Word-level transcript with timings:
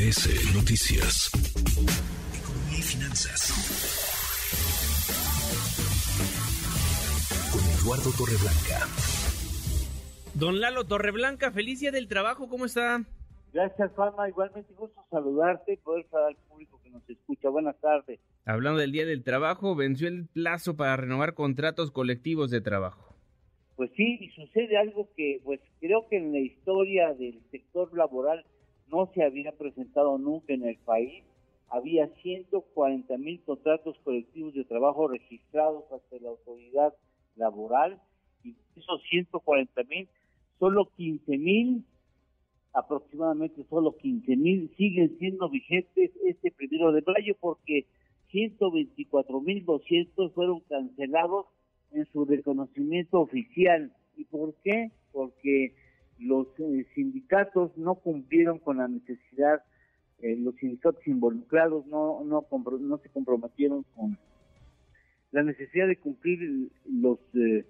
MBS 0.00 0.54
Noticias. 0.54 1.30
Economía 2.32 2.78
y 2.78 2.82
finanzas. 2.82 3.52
Con 7.52 7.60
Eduardo 7.60 8.10
Torreblanca. 8.16 8.88
Don 10.34 10.60
Lalo 10.60 10.84
Torreblanca, 10.84 11.50
feliz 11.50 11.80
día 11.80 11.90
del 11.90 12.08
trabajo, 12.08 12.48
¿cómo 12.48 12.64
está? 12.64 13.04
Gracias, 13.52 13.92
Juanma. 13.92 14.26
Igualmente 14.26 14.72
gusto 14.72 15.04
saludarte 15.10 15.74
y 15.74 15.76
poder 15.76 16.06
saludar 16.08 16.30
al 16.30 16.36
público 16.48 16.80
que 16.82 16.88
nos 16.88 17.10
escucha. 17.10 17.50
Buenas 17.50 17.78
tardes. 17.80 18.20
Hablando 18.46 18.80
del 18.80 18.92
Día 18.92 19.04
del 19.04 19.22
Trabajo, 19.22 19.74
venció 19.76 20.08
el 20.08 20.28
plazo 20.28 20.78
para 20.78 20.96
renovar 20.96 21.34
contratos 21.34 21.90
colectivos 21.90 22.50
de 22.50 22.62
trabajo. 22.62 23.14
Pues 23.76 23.90
sí, 23.96 24.18
y 24.18 24.30
sucede 24.30 24.78
algo 24.78 25.10
que 25.14 25.42
pues 25.44 25.60
creo 25.78 26.06
que 26.08 26.16
en 26.16 26.32
la 26.32 26.40
historia 26.40 27.12
del 27.12 27.42
sector 27.50 27.94
laboral 27.94 28.46
no 28.90 29.10
se 29.14 29.22
había 29.22 29.52
presentado 29.52 30.18
nunca 30.18 30.52
en 30.52 30.64
el 30.64 30.76
país. 30.78 31.22
Había 31.68 32.08
140 32.22 33.16
mil 33.18 33.40
contratos 33.42 33.96
colectivos 34.02 34.54
de 34.54 34.64
trabajo 34.64 35.08
registrados 35.08 35.84
ante 35.92 36.20
la 36.20 36.30
autoridad 36.30 36.94
laboral 37.36 38.00
y 38.42 38.56
esos 38.76 39.02
140 39.08 39.82
mil, 39.84 40.08
solo 40.58 40.90
15 40.96 41.38
mil, 41.38 41.84
aproximadamente 42.72 43.64
solo 43.68 43.96
15 43.96 44.36
mil, 44.36 44.70
siguen 44.76 45.16
siendo 45.18 45.48
vigentes 45.48 46.10
este 46.24 46.50
primero 46.50 46.92
de 46.92 47.02
mayo 47.06 47.36
porque 47.40 47.86
124 48.30 49.40
mil 49.40 49.64
200 49.64 50.32
fueron 50.32 50.60
cancelados 50.60 51.46
en 51.92 52.06
su 52.12 52.24
reconocimiento 52.24 53.20
oficial. 53.20 53.92
¿Y 54.16 54.24
por 54.24 54.54
qué? 54.62 54.90
Porque 55.12 55.74
los 56.20 56.46
eh, 56.58 56.86
sindicatos 56.94 57.76
no 57.76 57.96
cumplieron 57.96 58.58
con 58.58 58.78
la 58.78 58.88
necesidad, 58.88 59.62
eh, 60.20 60.36
los 60.36 60.54
sindicatos 60.56 61.06
involucrados 61.06 61.86
no, 61.86 62.22
no, 62.24 62.46
no 62.78 62.98
se 62.98 63.08
comprometieron 63.08 63.84
con 63.96 64.18
la 65.32 65.42
necesidad 65.42 65.86
de 65.86 65.96
cumplir 65.96 66.70
los, 66.84 67.18
eh, 67.34 67.64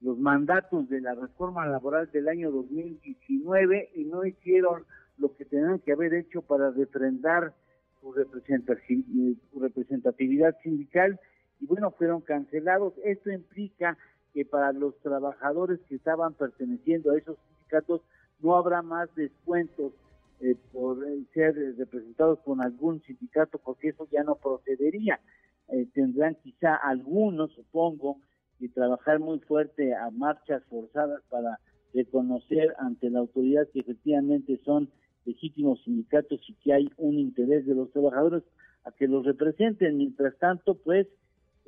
los 0.00 0.18
mandatos 0.18 0.88
de 0.88 1.00
la 1.00 1.14
reforma 1.14 1.66
laboral 1.66 2.10
del 2.12 2.28
año 2.28 2.50
2019 2.50 3.90
y 3.94 4.04
no 4.04 4.24
hicieron 4.24 4.84
lo 5.18 5.36
que 5.36 5.44
tenían 5.44 5.80
que 5.80 5.92
haber 5.92 6.14
hecho 6.14 6.40
para 6.42 6.70
refrendar 6.70 7.52
su 8.00 8.12
representatividad 8.12 10.56
sindical 10.62 11.20
y 11.60 11.66
bueno, 11.66 11.90
fueron 11.90 12.22
cancelados. 12.22 12.94
Esto 13.04 13.30
implica 13.30 13.98
que 14.32 14.44
para 14.44 14.72
los 14.72 14.98
trabajadores 15.00 15.80
que 15.88 15.96
estaban 15.96 16.34
perteneciendo 16.34 17.12
a 17.12 17.18
esos 17.18 17.36
sindicatos 17.48 18.02
no 18.40 18.56
habrá 18.56 18.82
más 18.82 19.14
descuentos 19.14 19.92
eh, 20.40 20.56
por 20.72 21.06
eh, 21.06 21.22
ser 21.34 21.54
representados 21.76 22.38
con 22.40 22.62
algún 22.62 23.02
sindicato 23.02 23.58
porque 23.58 23.88
eso 23.90 24.08
ya 24.10 24.22
no 24.22 24.36
procedería. 24.36 25.20
Eh, 25.68 25.86
tendrán 25.92 26.36
quizá 26.42 26.74
algunos, 26.74 27.52
supongo, 27.52 28.16
que 28.58 28.68
trabajar 28.68 29.20
muy 29.20 29.38
fuerte 29.40 29.94
a 29.94 30.10
marchas 30.10 30.62
forzadas 30.68 31.22
para 31.28 31.58
reconocer 31.94 32.74
ante 32.78 33.10
la 33.10 33.20
autoridad 33.20 33.68
que 33.72 33.80
efectivamente 33.80 34.60
son 34.64 34.90
legítimos 35.24 35.82
sindicatos 35.84 36.40
y 36.48 36.54
que 36.54 36.72
hay 36.72 36.90
un 36.96 37.18
interés 37.18 37.66
de 37.66 37.74
los 37.74 37.90
trabajadores 37.90 38.42
a 38.84 38.92
que 38.92 39.08
los 39.08 39.24
representen. 39.24 39.98
Mientras 39.98 40.36
tanto, 40.38 40.74
pues, 40.74 41.06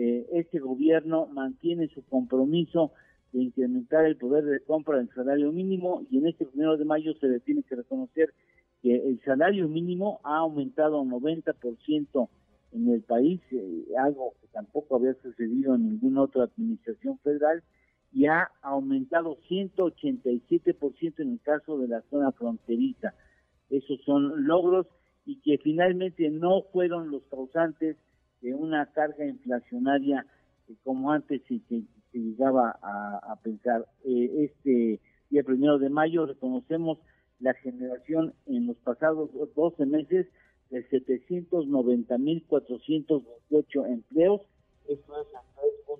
eh, 0.00 0.28
este 0.30 0.60
gobierno 0.60 1.26
mantiene 1.26 1.88
su 1.88 2.04
compromiso 2.04 2.92
de 3.32 3.42
incrementar 3.42 4.04
el 4.04 4.16
poder 4.16 4.44
de 4.44 4.60
compra 4.60 4.98
del 4.98 5.12
salario 5.12 5.50
mínimo 5.50 6.06
y 6.08 6.18
en 6.18 6.28
este 6.28 6.46
primero 6.46 6.76
de 6.76 6.84
mayo 6.84 7.14
se 7.14 7.26
le 7.26 7.40
tiene 7.40 7.64
que 7.64 7.74
reconocer 7.74 8.32
que 8.80 8.94
el 8.94 9.20
salario 9.24 9.66
mínimo 9.66 10.20
ha 10.22 10.36
aumentado 10.36 11.00
un 11.00 11.10
90% 11.10 12.28
en 12.74 12.88
el 12.90 13.02
país, 13.02 13.40
eh, 13.50 13.86
algo 13.98 14.34
que 14.40 14.46
tampoco 14.52 14.94
había 14.94 15.14
sucedido 15.14 15.74
en 15.74 15.88
ninguna 15.88 16.22
otra 16.22 16.44
administración 16.44 17.18
federal, 17.18 17.64
y 18.12 18.26
ha 18.26 18.52
aumentado 18.62 19.36
187% 19.48 21.22
en 21.22 21.32
el 21.32 21.40
caso 21.40 21.76
de 21.76 21.88
la 21.88 22.02
zona 22.02 22.30
fronteriza. 22.30 23.14
Esos 23.68 24.00
son 24.04 24.46
logros 24.46 24.86
y 25.26 25.40
que 25.40 25.58
finalmente 25.58 26.30
no 26.30 26.62
fueron 26.72 27.10
los 27.10 27.24
causantes 27.24 27.96
de 28.40 28.54
una 28.54 28.86
carga 28.92 29.26
inflacionaria 29.26 30.24
como 30.84 31.10
antes 31.12 31.42
se, 31.48 31.60
llegaba 32.12 32.78
a, 32.82 33.36
pensar. 33.42 33.86
Eh, 34.04 34.50
este 34.50 35.00
día 35.30 35.42
primero 35.42 35.78
de 35.78 35.88
mayo 35.88 36.26
reconocemos 36.26 36.98
la 37.40 37.54
generación 37.54 38.34
en 38.46 38.66
los 38.66 38.76
pasados 38.78 39.30
12 39.54 39.86
meses 39.86 40.26
de 40.70 40.86
790.428 40.90 43.86
empleos, 43.86 44.42
esto 44.88 45.22
es 45.22 45.28
el 45.28 45.36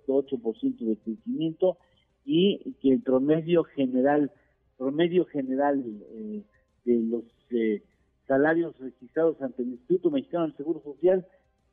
3.8% 0.07 0.79
de 0.79 0.97
crecimiento 0.97 1.79
y 2.25 2.75
que 2.83 2.93
el 2.93 3.03
promedio 3.03 3.63
general 3.65 4.33
promedio 4.77 5.27
general 5.27 5.85
eh, 6.13 6.43
de 6.85 7.03
los 7.03 7.25
eh, 7.51 7.83
salarios 8.27 8.79
registrados 8.79 9.41
ante 9.43 9.63
el 9.63 9.71
Instituto 9.71 10.11
Mexicano 10.11 10.45
del 10.45 10.57
Seguro 10.57 10.81
Social 10.83 11.27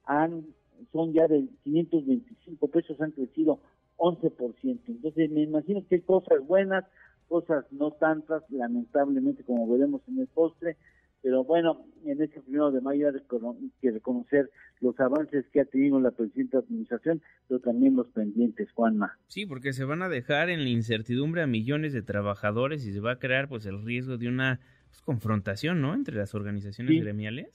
han 0.05 0.45
son 0.91 1.13
ya 1.13 1.27
de 1.27 1.47
525 1.63 2.67
pesos, 2.67 2.99
han 2.99 3.11
crecido 3.11 3.59
11%. 3.97 4.79
Entonces 4.87 5.31
me 5.31 5.43
imagino 5.43 5.85
que 5.87 5.95
hay 5.95 6.01
cosas 6.01 6.45
buenas, 6.45 6.85
cosas 7.27 7.65
no 7.71 7.91
tantas, 7.91 8.43
lamentablemente, 8.49 9.43
como 9.43 9.67
veremos 9.71 10.01
en 10.07 10.19
el 10.19 10.27
postre, 10.27 10.77
pero 11.21 11.43
bueno, 11.43 11.85
en 12.05 12.21
este 12.21 12.39
primero 12.41 12.71
de 12.71 12.81
mayo 12.81 13.07
hay 13.07 13.71
que 13.81 13.91
reconocer 13.91 14.51
los 14.79 14.99
avances 14.99 15.45
que 15.51 15.61
ha 15.61 15.65
tenido 15.65 15.99
la 15.99 16.11
presente 16.11 16.57
administración, 16.57 17.21
pero 17.47 17.59
también 17.61 17.95
los 17.95 18.07
pendientes, 18.09 18.71
Juanma. 18.73 19.17
Sí, 19.27 19.47
porque 19.47 19.73
se 19.73 19.85
van 19.85 20.03
a 20.03 20.09
dejar 20.09 20.49
en 20.49 20.63
la 20.63 20.69
incertidumbre 20.69 21.41
a 21.41 21.47
millones 21.47 21.93
de 21.93 22.03
trabajadores 22.03 22.85
y 22.85 22.93
se 22.93 22.99
va 22.99 23.13
a 23.13 23.19
crear 23.19 23.47
pues 23.47 23.65
el 23.65 23.83
riesgo 23.83 24.17
de 24.17 24.27
una 24.27 24.59
pues, 24.89 25.01
confrontación, 25.01 25.81
¿no?, 25.81 25.95
entre 25.95 26.15
las 26.15 26.35
organizaciones 26.35 27.01
gremiales. 27.01 27.47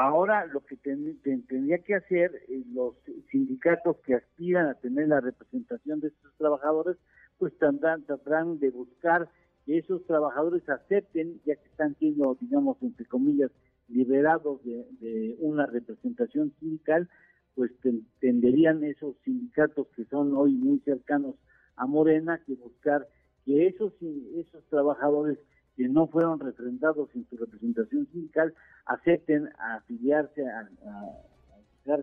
Ahora 0.00 0.46
lo 0.46 0.60
que 0.64 0.76
tendría 0.76 1.78
que 1.78 1.96
hacer 1.96 2.30
eh, 2.48 2.62
los 2.72 2.94
sindicatos 3.32 3.96
que 4.06 4.14
aspiran 4.14 4.68
a 4.68 4.74
tener 4.74 5.08
la 5.08 5.20
representación 5.20 5.98
de 5.98 6.06
estos 6.06 6.32
trabajadores, 6.36 6.96
pues 7.36 7.52
tendrán, 7.58 8.04
tendrán 8.04 8.60
de 8.60 8.70
buscar 8.70 9.28
que 9.66 9.78
esos 9.78 10.06
trabajadores 10.06 10.62
acepten, 10.68 11.40
ya 11.44 11.56
que 11.56 11.66
están 11.66 11.96
siendo, 11.96 12.38
digamos, 12.40 12.76
entre 12.80 13.06
comillas, 13.06 13.50
liberados 13.88 14.62
de, 14.62 15.34
una 15.40 15.66
representación 15.66 16.54
sindical, 16.60 17.08
pues 17.56 17.72
tendrían 18.20 18.84
esos 18.84 19.16
sindicatos 19.24 19.88
que 19.96 20.04
son 20.04 20.32
hoy 20.36 20.52
muy 20.52 20.78
cercanos 20.84 21.34
a 21.74 21.86
Morena 21.86 22.40
que 22.46 22.54
buscar 22.54 23.08
que 23.44 23.66
esos, 23.66 23.92
esos 24.36 24.62
trabajadores 24.68 25.40
que 25.78 25.88
no 25.88 26.08
fueron 26.08 26.40
refrendados 26.40 27.08
en 27.14 27.24
su 27.30 27.36
representación 27.36 28.08
sindical 28.10 28.52
acepten 28.84 29.48
afiliarse, 29.76 30.44
a, 30.44 30.68
a, 30.84 31.96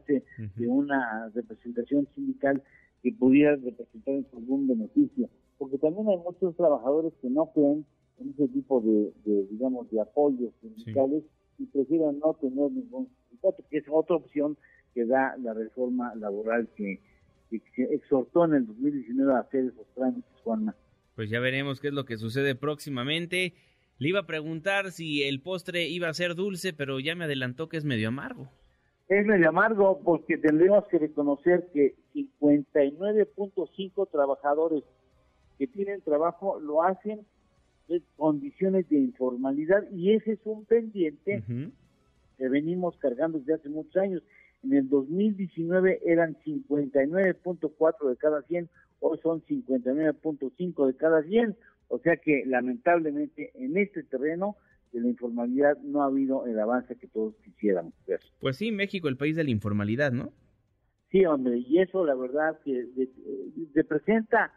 de 0.55 0.67
una 0.67 1.29
representación 1.35 2.07
sindical 2.15 2.63
que 3.03 3.11
pudiera 3.11 3.55
representar 3.57 4.15
algún 4.33 4.67
beneficio. 4.67 5.29
Porque 5.57 5.77
también 5.77 6.07
hay 6.07 6.17
muchos 6.17 6.55
trabajadores 6.55 7.13
que 7.21 7.29
no 7.29 7.51
creen 7.51 7.85
en 8.17 8.29
ese 8.29 8.47
tipo 8.47 8.79
de, 8.79 9.11
digamos, 9.51 9.91
de 9.91 10.01
apoyos 10.01 10.53
sindicales 10.61 11.23
y 11.59 11.65
prefieren 11.65 12.19
no 12.19 12.33
tener 12.35 12.71
ningún 12.71 13.09
sindicato, 13.27 13.61
que 13.69 13.79
es 13.79 13.85
otra 13.91 14.15
opción 14.15 14.57
que 14.93 15.05
da 15.05 15.35
la 15.37 15.53
reforma 15.53 16.15
laboral 16.15 16.69
que, 16.77 17.01
que 17.49 17.83
exhortó 17.83 18.45
en 18.45 18.53
el 18.53 18.67
2019 18.67 19.33
a 19.33 19.39
hacer 19.39 19.65
esos 19.65 19.85
trámites, 19.93 20.31
Juanma. 20.45 20.73
Pues 21.15 21.29
ya 21.29 21.39
veremos 21.39 21.79
qué 21.79 21.87
es 21.87 21.93
lo 21.93 22.05
que 22.05 22.17
sucede 22.17 22.55
próximamente. 22.55 23.53
Le 23.97 24.09
iba 24.09 24.19
a 24.19 24.25
preguntar 24.25 24.91
si 24.91 25.23
el 25.23 25.41
postre 25.41 25.87
iba 25.87 26.09
a 26.09 26.13
ser 26.13 26.35
dulce, 26.35 26.73
pero 26.73 26.99
ya 26.99 27.15
me 27.15 27.23
adelantó 27.23 27.69
que 27.69 27.77
es 27.77 27.85
medio 27.85 28.09
amargo. 28.09 28.49
Es 29.07 29.25
medio 29.25 29.47
amargo 29.49 30.01
porque 30.03 30.37
tendremos 30.37 30.85
que 30.87 30.99
reconocer 30.99 31.69
que 31.73 31.95
59.5 32.13 34.09
trabajadores 34.11 34.83
que 35.57 35.67
tienen 35.67 36.01
trabajo 36.01 36.59
lo 36.59 36.83
hacen 36.83 37.25
en 37.87 38.03
condiciones 38.17 38.89
de 38.89 38.97
informalidad 38.97 39.83
y 39.91 40.13
ese 40.13 40.33
es 40.33 40.39
un 40.43 40.65
pendiente 40.65 41.43
que 42.37 42.49
venimos 42.49 42.97
cargando 42.97 43.39
desde 43.39 43.53
hace 43.53 43.69
muchos 43.69 43.95
años. 43.95 44.21
En 44.65 44.73
el 44.73 44.89
2019 44.89 46.01
eran 46.05 46.35
59.4 46.43 48.09
de 48.09 48.17
cada 48.17 48.41
100, 48.41 48.67
hoy 48.99 49.19
son 49.21 49.43
59.5 49.43 50.87
de 50.87 50.95
cada 50.95 51.21
100, 51.21 51.55
o 51.89 51.99
sea 51.99 52.17
que 52.17 52.43
lamentablemente 52.47 53.51
en 53.53 53.77
este 53.77 54.01
terreno 54.03 54.55
de 54.91 55.01
la 55.01 55.07
informalidad 55.09 55.77
no 55.83 56.01
ha 56.01 56.07
habido 56.07 56.47
el 56.47 56.59
avance 56.59 56.95
que 56.95 57.07
todos 57.07 57.35
quisiéramos 57.43 57.93
ver. 58.07 58.21
Pues 58.39 58.57
sí, 58.57 58.71
México, 58.71 59.07
el 59.07 59.17
país 59.17 59.35
de 59.35 59.43
la 59.43 59.51
informalidad, 59.51 60.11
¿no? 60.11 60.31
Sí, 61.11 61.25
hombre, 61.25 61.59
y 61.59 61.79
eso 61.79 62.03
la 62.03 62.15
verdad 62.15 62.59
que 62.63 62.87
representa 63.75 64.51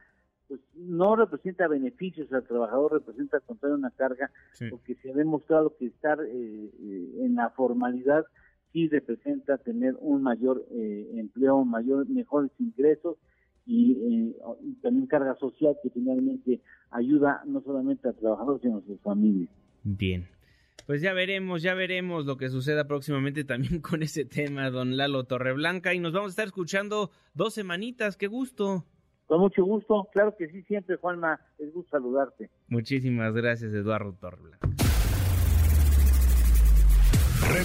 pues 0.49 0.63
no 0.75 1.15
representa 1.15 1.69
beneficios 1.69 2.33
al 2.33 2.45
trabajador, 2.45 2.95
representa 2.95 3.39
contrario 3.41 3.77
una 3.77 3.91
carga, 3.91 4.31
porque 4.71 4.95
se 4.95 5.11
ha 5.11 5.15
demostrado 5.15 5.77
que 5.77 5.87
estar 5.87 6.19
eh, 6.23 6.71
eh, 6.81 7.13
en 7.21 7.35
la 7.35 7.51
formalidad 7.51 8.25
sí 8.73 8.89
representa 8.89 9.59
tener 9.59 9.97
un 10.01 10.23
mayor 10.23 10.65
eh, 10.71 11.11
empleo, 11.15 11.65
mayor, 11.65 12.09
mejores 12.09 12.51
ingresos 12.59 13.17
y, 13.67 14.35
también 14.83 15.07
carga 15.07 15.37
social 15.37 15.77
que 15.83 15.91
finalmente 15.91 16.61
ayuda 16.91 17.43
no 17.47 17.61
solamente 17.61 18.09
al 18.09 18.17
trabajador, 18.17 18.61
sino 18.63 18.79
a 18.79 18.83
sus 18.83 18.99
familias. 19.01 19.51
Bien. 19.85 20.27
Pues 20.87 21.03
ya 21.03 21.13
veremos, 21.13 21.63
ya 21.63 21.75
veremos 21.75 22.25
lo 22.25 22.39
que 22.39 22.49
suceda 22.49 22.87
próximamente 22.87 23.45
también 23.45 23.81
con 23.83 24.03
ese 24.03 24.25
tema, 24.25 24.71
don 24.71 24.97
Lalo 24.97 25.25
Torreblanca, 25.25 25.93
y 25.93 26.01
nos 26.01 26.13
vamos 26.13 26.29
a 26.29 26.31
estar 26.31 26.47
escuchando 26.47 27.11
dos 27.35 27.55
semanitas, 27.55 28.17
qué 28.17 28.27
gusto. 28.27 28.87
Con 29.27 29.41
mucho 29.41 29.63
gusto, 29.63 30.09
claro 30.13 30.35
que 30.39 30.49
sí, 30.49 30.63
siempre, 30.63 30.97
Juanma, 30.97 31.39
es 31.59 31.71
gusto 31.75 31.91
saludarte. 31.91 32.49
Muchísimas 32.69 33.35
gracias, 33.35 33.75
Eduardo 33.75 34.15
Torreblanca. 34.15 34.88